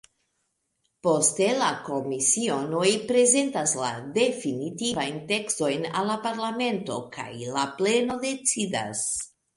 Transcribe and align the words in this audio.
Poste 1.07 1.49
la 1.57 1.67
komisionoj 1.89 2.87
prezentas 3.11 3.73
la 3.81 3.91
definitivajn 4.17 5.19
tekstojn 5.33 5.87
al 6.01 6.11
la 6.13 6.17
parlamento, 6.27 6.99
kaj 7.19 7.31
la 7.59 7.69
pleno 7.83 8.17
decidas. 8.29 9.05